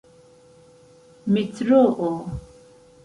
[1.33, 2.11] metroo